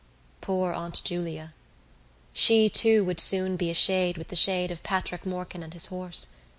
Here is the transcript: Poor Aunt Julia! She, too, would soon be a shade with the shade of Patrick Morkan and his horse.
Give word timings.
Poor 0.41 0.73
Aunt 0.73 0.99
Julia! 1.03 1.53
She, 2.33 2.69
too, 2.69 3.05
would 3.05 3.19
soon 3.19 3.55
be 3.55 3.69
a 3.69 3.75
shade 3.75 4.17
with 4.17 4.29
the 4.29 4.35
shade 4.35 4.71
of 4.71 4.81
Patrick 4.81 5.27
Morkan 5.27 5.61
and 5.61 5.73
his 5.73 5.85
horse. 5.85 6.37